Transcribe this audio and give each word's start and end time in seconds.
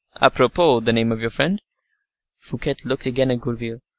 A 0.15 0.31
propos, 0.31 0.83
the 0.83 0.93
name 0.93 1.11
of 1.11 1.21
your 1.21 1.29
friend?" 1.29 1.61
Fouquet 2.39 2.73
looked 2.85 3.05
again 3.05 3.29
at 3.29 3.39
Gourville. 3.39 3.81